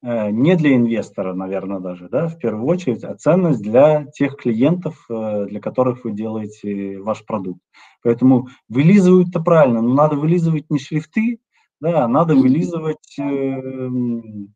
[0.02, 5.06] э, не для инвестора, наверное, даже, да, в первую очередь, а ценность для тех клиентов,
[5.10, 7.62] э, для которых вы делаете ваш продукт.
[8.04, 11.40] Поэтому вылизывают-то правильно, но надо вылизывать не шрифты,
[11.82, 13.62] да, а надо вылизывать, э,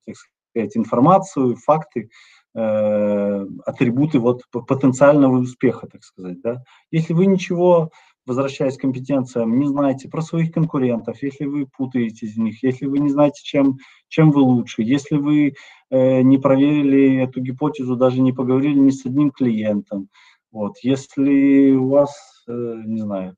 [0.05, 2.09] так сказать, информацию, факты,
[2.55, 6.41] э, атрибуты вот потенциального успеха, так сказать.
[6.41, 6.63] Да.
[6.91, 7.91] Если вы ничего,
[8.25, 12.99] возвращаясь к компетенциям, не знаете про своих конкурентов, если вы путаетесь в них, если вы
[12.99, 13.77] не знаете, чем,
[14.07, 15.55] чем вы лучше, если вы
[15.89, 20.09] э, не проверили эту гипотезу, даже не поговорили ни с одним клиентом,
[20.51, 23.35] вот, если у вас не знаю,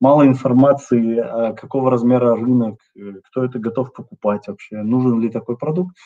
[0.00, 5.56] мало информации, а какого размера рынок, э, кто это готов покупать вообще, нужен ли такой
[5.56, 5.96] продукт.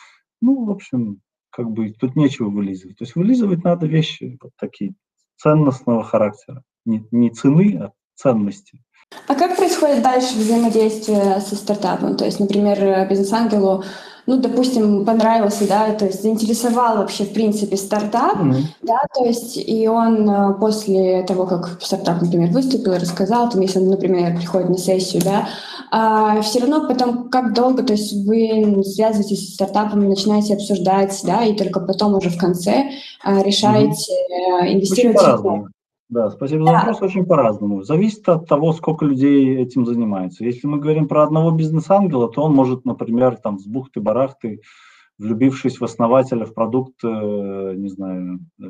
[0.41, 2.97] Ну, в общем, как бы тут нечего вылизывать.
[2.97, 4.95] То есть вылизывать надо вещи вот такие
[5.37, 6.63] ценностного характера.
[6.85, 8.79] Не, не цены, а ценности.
[9.27, 12.17] А как происходит дальше взаимодействие со стартапом?
[12.17, 13.83] То есть, например, бизнес-ангелу
[14.25, 18.63] ну, допустим, понравился, да, то есть заинтересовал вообще, в принципе, стартап, mm-hmm.
[18.81, 23.79] да, то есть и он э, после того, как стартап, например, выступил, рассказал, там, если
[23.79, 25.49] он, например, приходит на сессию, да,
[25.91, 31.43] а все равно потом как долго, то есть вы связываетесь с стартапом, начинаете обсуждать, да,
[31.43, 32.91] и только потом уже в конце
[33.23, 34.73] а, решаете mm-hmm.
[34.73, 35.67] инвестировать.
[36.09, 37.01] Да, спасибо за вопрос.
[37.01, 37.83] Очень по-разному.
[37.83, 40.43] Зависит от того, сколько людей этим занимается.
[40.43, 44.59] Если мы говорим про одного бизнес-ангела, то он может, например, там с бухты-барахты,
[45.17, 48.65] влюбившись в основателя, в продукт, э, не знаю, э,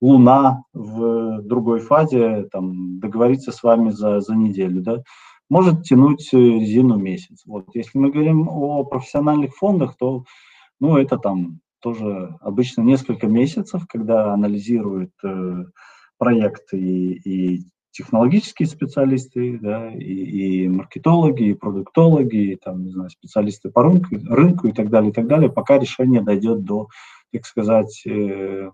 [0.00, 5.02] Луна в другой фазе, там, договориться с вами за, за неделю, да,
[5.48, 7.42] может тянуть резину месяц.
[7.46, 7.66] Вот.
[7.74, 10.24] Если мы говорим о профессиональных фондах, то,
[10.80, 15.64] ну, это там тоже обычно несколько месяцев, когда анализируют э,
[16.18, 17.62] проекты и, и
[17.96, 24.16] технологические специалисты, да, и, и маркетологи, и продуктологи, и там, не знаю, специалисты по рынку,
[24.28, 26.88] рынку и так далее, и так далее, пока решение дойдет до,
[27.32, 28.70] так сказать, э,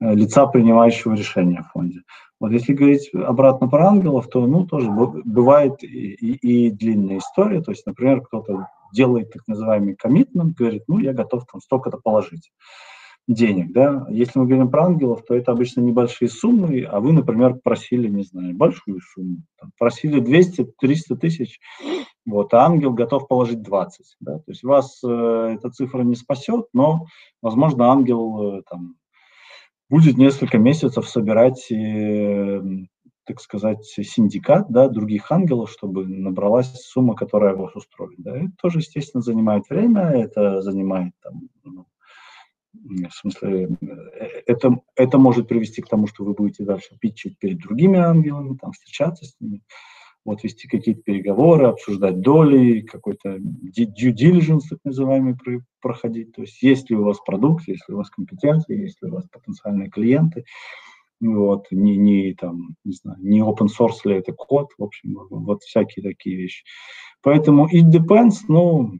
[0.00, 2.00] лица, принимающего решение в фонде.
[2.40, 7.60] Вот если говорить обратно про ангелов, то, ну, тоже бывает и, и, и длинная история,
[7.60, 12.50] то есть, например, кто-то делает так называемый коммитмент, говорит, ну, я готов там столько-то положить
[13.32, 14.06] денег, да.
[14.10, 18.24] Если мы говорим про ангелов, то это обычно небольшие суммы, а вы, например, просили, не
[18.24, 21.60] знаю, большую сумму, там, просили 200-300 тысяч,
[22.26, 24.38] вот, а ангел готов положить 20, да.
[24.38, 27.06] То есть вас э, эта цифра не спасет, но,
[27.40, 28.96] возможно, ангел э, там
[29.88, 32.60] будет несколько месяцев собирать, э,
[33.26, 38.36] так сказать, синдикат, да, других ангелов, чтобы набралась сумма, которая вас устроит, да.
[38.36, 41.86] Это тоже, естественно, занимает время, это занимает там, ну,
[42.72, 47.58] в смысле, э, это, это может привести к тому, что вы будете дальше питчить перед
[47.58, 49.62] другими ангелами, там, встречаться с ними,
[50.24, 55.36] вот, вести какие-то переговоры, обсуждать доли, какой-то due diligence, так называемый,
[55.80, 56.32] проходить.
[56.32, 59.14] То есть, есть ли у вас продукт, есть ли у вас компетенции, есть ли у
[59.14, 60.44] вас потенциальные клиенты,
[61.20, 65.62] вот, не, не, там, не знаю, не open source ли это код, в общем, вот
[65.62, 66.64] всякие такие вещи.
[67.22, 68.98] Поэтому it depends, ну,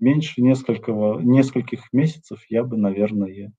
[0.00, 3.52] меньше несколького, нескольких месяцев я бы, наверное,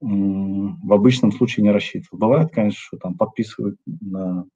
[0.00, 2.18] в обычном случае не рассчитывал.
[2.18, 4.46] Бывает, конечно, что там подписывают на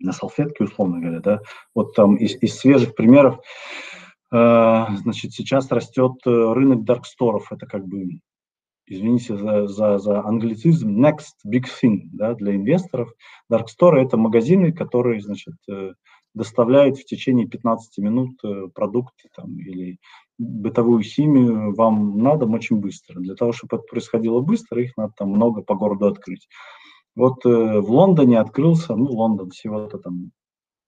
[0.00, 1.40] на салфетке, условно говоря, да.
[1.74, 3.40] Вот там из, из свежих примеров,
[4.32, 7.50] э, значит, сейчас растет рынок дарксторов.
[7.52, 8.20] Это как бы,
[8.86, 13.12] извините за, за, за англицизм, next big thing да, для инвесторов.
[13.48, 15.54] Дарксторы– это магазины, которые, значит,
[16.34, 18.40] доставляют в течение 15 минут
[18.74, 19.98] продукты там, или
[20.38, 23.20] бытовую химию вам надо очень быстро.
[23.20, 26.48] Для того, чтобы это происходило быстро, их надо там много по городу открыть.
[27.18, 30.30] Вот э, в Лондоне открылся, ну, Лондон всего-то там,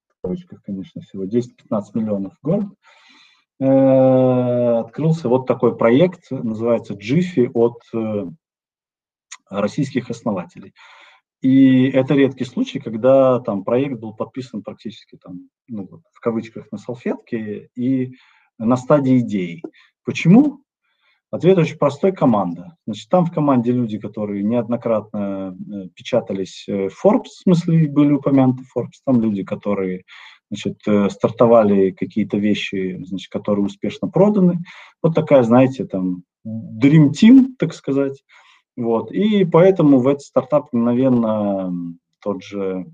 [0.07, 1.49] в точках, конечно, всего 10-15
[1.95, 2.67] миллионов город,
[3.59, 3.65] э,
[4.79, 8.27] открылся вот такой проект, называется Jiffy от э,
[9.51, 10.73] российских основателей.
[11.41, 16.79] И это редкий случай, когда там проект был подписан практически там, ну, в кавычках на
[16.79, 18.15] салфетке, и
[18.59, 19.63] на стадии идей.
[20.05, 20.63] Почему?
[21.31, 22.77] Ответ очень простой– команда.
[22.87, 28.65] Значит, там в команде люди, которые неоднократно э, печатались в Forbes, в смысле были упомянуты
[28.77, 30.03] Forbes, там люди, которые
[30.51, 34.59] значит, э, стартовали какие-то вещи, значит, которые успешно проданы.
[35.03, 38.25] Вот такая, знаете, там, Dream Team, так сказать.
[38.81, 39.13] Вот.
[39.13, 41.73] И поэтому в этот стартап мгновенно
[42.21, 42.87] тот же...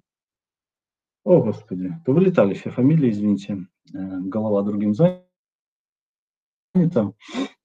[1.25, 5.22] О, Господи, повылетали все фамилии, извините, э, голова другим занята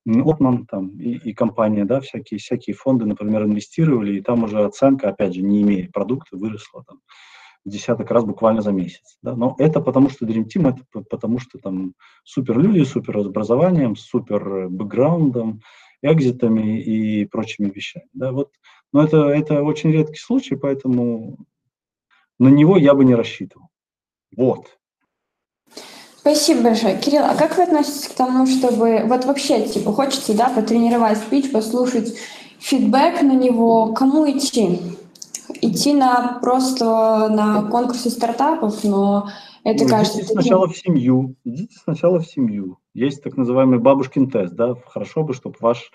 [0.06, 5.10] Отман там, и, и компания, да, всякие, всякие фонды, например, инвестировали, и там уже оценка,
[5.10, 7.02] опять же, не имея продукта, выросла там
[7.64, 9.18] в десяток раз буквально за месяц.
[9.22, 9.36] Да?
[9.36, 14.68] Но это потому, что Dream Team, это потому, что там супер люди, супер образованием, супер
[14.70, 15.62] бэкграундом,
[16.02, 18.08] экзитами и прочими вещами.
[18.14, 18.32] Да?
[18.32, 18.52] Вот.
[18.94, 21.38] Но это, это очень редкий случай, поэтому
[22.40, 23.70] на него я бы не рассчитывал.
[24.36, 24.78] Вот.
[26.18, 27.00] Спасибо большое.
[27.00, 29.04] Кирилл, а как вы относитесь к тому, чтобы...
[29.06, 32.16] Вот вообще, типа, хочется, да, потренировать спич, послушать
[32.60, 33.94] фидбэк на него.
[33.94, 34.80] Кому идти?
[35.62, 36.86] Идти на просто
[37.30, 39.30] на конкурсы стартапов, но
[39.64, 40.20] это ну, кажется...
[40.20, 40.42] Идите таким...
[40.42, 41.36] сначала в семью.
[41.44, 42.78] Идите сначала в семью.
[42.94, 44.76] Есть так называемый бабушкин тест, да.
[44.76, 45.92] Хорошо бы, чтобы ваш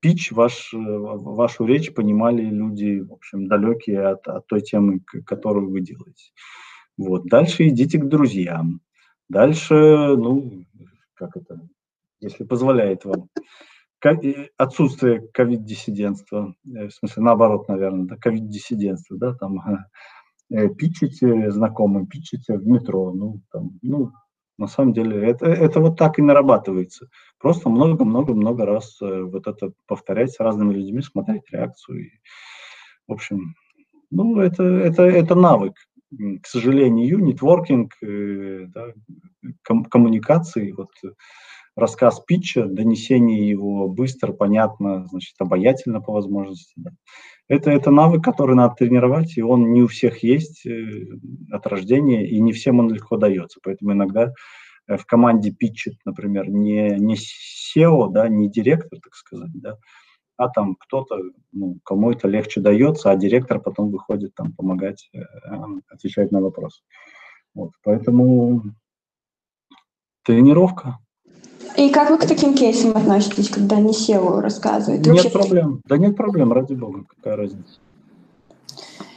[0.00, 5.70] пич, ваш, э, вашу речь понимали люди, в общем, далекие от, от той темы, которую
[5.70, 6.32] вы делаете.
[6.96, 7.26] Вот.
[7.26, 8.80] Дальше идите к друзьям
[9.28, 10.64] Дальше, ну,
[11.14, 11.60] как это,
[12.20, 13.28] если позволяет вам,
[14.56, 19.58] отсутствие ковид-диссидентства, э, в смысле, наоборот, наверное, да, ковид-диссидентство, да, там,
[20.50, 24.12] э, питчите знакомым, питчите в метро, ну, там, ну,
[24.58, 27.08] на самом деле, это, это вот так и нарабатывается.
[27.38, 32.06] Просто много-много-много раз э, вот это повторять с разными людьми, смотреть реакцию.
[32.06, 32.10] И,
[33.06, 33.54] в общем,
[34.10, 35.74] ну, это, это, это навык
[36.42, 38.92] к сожалению, нетворкинг, э, да,
[39.64, 40.90] ком коммуникации, вот
[41.76, 46.72] рассказ питча, донесение его быстро, понятно, значит, обаятельно по возможности.
[46.76, 46.90] Да.
[47.48, 51.06] Это, это навык, который надо тренировать, и он не у всех есть э,
[51.52, 53.60] от рождения, и не всем он легко дается.
[53.62, 54.32] Поэтому иногда
[54.88, 59.78] э, в команде питчит, например, не, не SEO, да, не директор, так сказать, да,
[60.38, 61.18] а там кто-то,
[61.52, 65.20] ну, кому это легче дается, а директор потом выходит там помогать, э,
[65.88, 66.82] отвечать на вопросы.
[67.54, 68.62] Вот, поэтому
[70.24, 70.98] тренировка.
[71.76, 75.04] И как вы к таким кейсам относитесь, когда не SEO рассказывает?
[75.06, 75.30] Нет Вообще...
[75.30, 77.80] проблем, да нет проблем, ради бога, какая разница.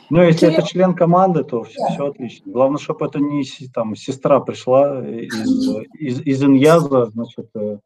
[0.09, 0.59] Ну, если Кирилл...
[0.59, 1.93] это член команды, то все, да.
[1.93, 2.51] все отлично.
[2.51, 3.43] Главное, чтобы это не
[3.73, 7.77] там сестра пришла из, из, из Иньяза, значит, э,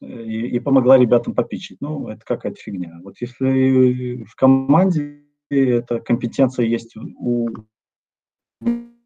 [0.00, 1.80] и, и помогла ребятам попичить.
[1.80, 2.98] Ну, это какая-то фигня.
[3.04, 5.20] Вот если в команде
[5.50, 7.48] эта компетенция есть у,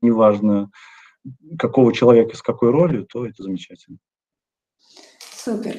[0.01, 0.71] неважно,
[1.59, 3.99] какого человека с какой ролью, то это замечательно.
[5.47, 5.77] Супер.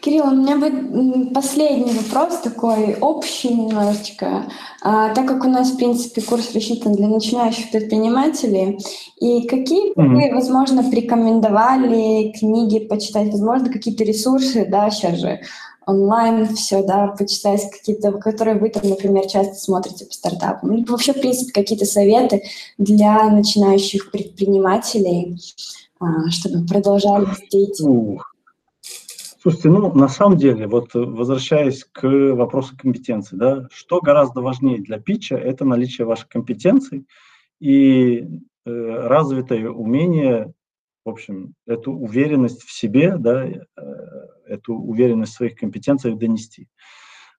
[0.00, 4.44] Кирилл, у меня будет последний вопрос такой общий немножечко.
[4.82, 8.78] А, так как у нас, в принципе, курс рассчитан для начинающих предпринимателей,
[9.20, 10.14] и какие mm-hmm.
[10.14, 15.40] вы, возможно, порекомендовали книги почитать, возможно, какие-то ресурсы, да, сейчас же
[15.86, 21.14] онлайн все, да, почитать какие-то, которые вы там, например, часто смотрите по стартапам, либо вообще,
[21.14, 22.44] в принципе, какие-то советы
[22.78, 25.36] для начинающих предпринимателей,
[25.98, 28.20] а, чтобы продолжали деятельность?
[29.42, 35.00] Слушайте, ну, на самом деле, вот возвращаясь к вопросу компетенции, да, что гораздо важнее для
[35.00, 37.06] питча, это наличие ваших компетенций
[37.58, 38.26] и э,
[38.66, 40.52] развитое умение,
[41.06, 43.62] в общем, эту уверенность в себе, да, э,
[44.46, 46.68] эту уверенность в своих компетенциях донести.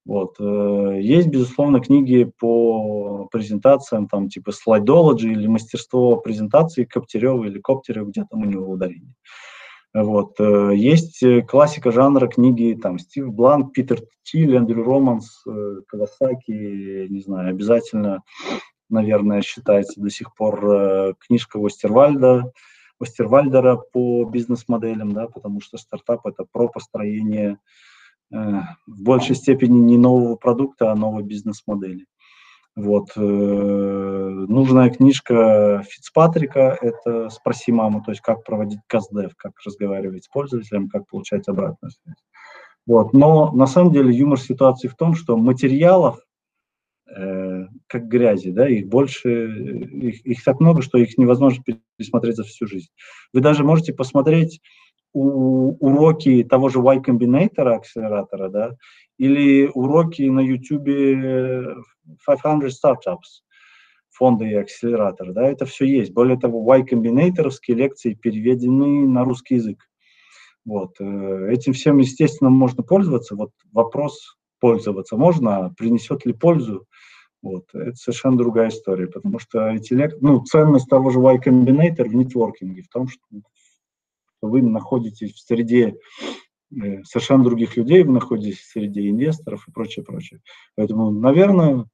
[0.03, 0.37] Вот.
[0.39, 8.05] Э, есть, безусловно, книги по презентациям, там, типа Slideology или мастерство презентации Коптерева или Коптерева,
[8.05, 9.13] где там у него ударение.
[9.93, 10.39] Вот.
[10.39, 17.07] Э, есть э, классика жанра книги, там, Стив Бланк, Питер Тиль, Эндрю Романс, э, Кавасаки,
[17.09, 18.23] не знаю, обязательно
[18.89, 22.51] наверное, считается до сих пор книжка Остервальда,
[22.99, 27.57] Остервальдера по бизнес-моделям, да, потому что стартап– это про построение
[28.29, 32.05] в большей степени не нового продукта, а новой бизнес-модели.
[32.75, 33.09] Вот.
[33.17, 40.27] Э, нужная книжка Фицпатрика– это «Спроси маму», то есть как проводить каздев, как разговаривать с
[40.29, 42.23] пользователем, как получать обратную связь.
[42.87, 43.13] Вот.
[43.13, 46.19] Но на самом деле юмор ситуации в том, что материалов
[47.13, 51.63] э, как грязи, да, их больше, их, их так много, что их невозможно
[51.97, 52.89] пересмотреть за всю жизнь.
[53.33, 54.61] Вы даже можете посмотреть
[55.13, 58.75] у, уроки того же Y Combinator акселератора, да,
[59.17, 60.85] или уроки на YouTube
[62.25, 63.43] 500 Startups,
[64.09, 66.13] фонда и акселератор, да, это все есть.
[66.13, 69.87] Более того, Y Combinatorские лекции переведены на русский язык.
[70.65, 70.95] Вот.
[70.99, 73.35] Э, этим всем, естественно, можно пользоваться.
[73.35, 76.85] Вот вопрос пользоваться можно, а принесет ли пользу,
[77.41, 77.65] вот.
[77.73, 82.13] Это совершенно другая история, потому что эти лекции, ну, ценность того же Y Combinator в
[82.13, 83.21] нетворкинге, в том, что
[84.51, 85.95] вы находитесь в среде
[86.71, 90.41] э, совершенно других людей, вы находитесь в среде инвесторов и прочее, прочее.
[90.75, 91.85] Поэтому, наверное,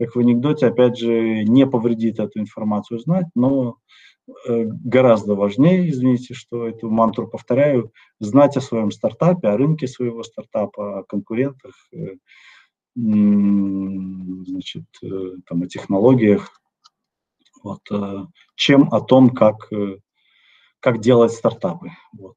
[0.00, 3.78] как в анекдоте, опять же, не повредит эту информацию знать, но
[4.46, 10.22] Э, гораздо важнее, извините, что эту мантру повторяю, знать о своем стартапе, о рынке своего
[10.22, 12.16] стартапа, о конкурентах, э,
[12.94, 14.84] значит,
[15.46, 16.60] там, о технологиях,
[17.62, 17.80] вот,
[18.56, 19.70] чем о том, как,
[20.80, 21.90] как делать стартапы.
[22.12, 22.36] Вот.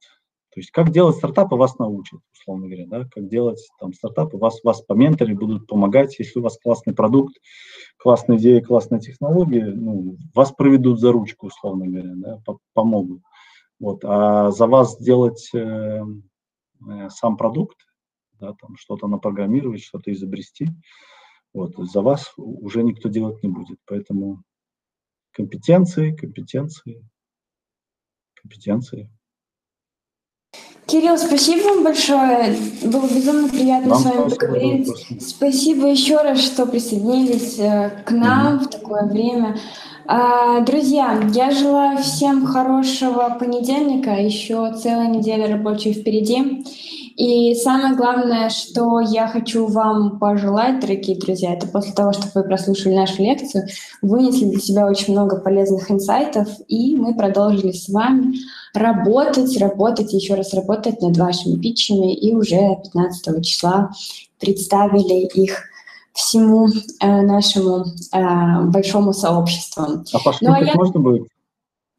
[0.53, 4.61] То есть как делать стартапы вас научат, условно говоря, да, как делать там стартапы, вас,
[4.63, 7.37] вас по менторе будут помогать, если у вас классный продукт,
[7.97, 12.41] классная идея, классная технология, ну, вас проведут за ручку, условно говоря, да,
[12.73, 13.21] помогут.
[13.79, 14.03] Вот.
[14.03, 17.77] А за вас сделать э, э, сам продукт,
[18.33, 20.67] да, там что-то напрограммировать, что-то изобрести,
[21.53, 23.79] вот, за вас уже никто делать не будет.
[23.85, 24.43] Поэтому
[25.31, 27.07] компетенции, компетенции,
[28.41, 29.09] компетенции.
[30.85, 32.57] Кирилл, спасибо вам большое.
[32.83, 34.87] Было безумно приятно вам с вами поговорить.
[34.87, 35.19] Спасибо.
[35.21, 38.59] спасибо еще раз, что присоединились э, к нам mm-hmm.
[38.59, 39.57] в такое время.
[40.05, 44.11] А, друзья, я желаю всем хорошего понедельника.
[44.11, 46.65] Еще целая неделя рабочей впереди.
[47.15, 52.43] И самое главное, что я хочу вам пожелать, дорогие друзья, это после того, что вы
[52.43, 53.67] прослушали нашу лекцию,
[54.01, 58.35] вынесли для себя очень много полезных инсайтов, и мы продолжили с вами
[58.73, 63.91] работать, работать, еще раз работать над вашими питчами, и уже 15 числа
[64.39, 65.63] представили их
[66.13, 69.83] всему э, нашему э, большому сообществу.
[69.83, 70.75] А ну, а я...
[70.75, 71.27] можно будет?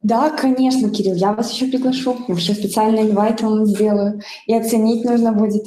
[0.03, 2.17] Да, конечно, Кирилл, я вас еще приглашу.
[2.27, 4.19] Вообще специально инвайт вам сделаю.
[4.47, 5.63] И оценить нужно будет.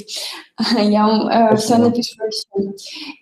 [0.78, 2.16] Я вам э, все напишу.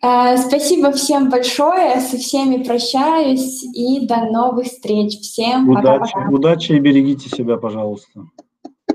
[0.03, 2.01] Э, спасибо всем большое.
[2.01, 3.63] Со всеми прощаюсь.
[3.63, 5.21] И до новых встреч.
[5.21, 6.29] Всем удачи, пока-пока.
[6.31, 8.25] Удачи и берегите себя, пожалуйста.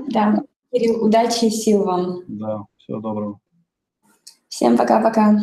[0.10, 0.44] Да,
[0.74, 2.24] Кирилл, удачи и сил вам.
[2.28, 3.40] Да, всего доброго.
[4.50, 5.40] Всем пока-пока.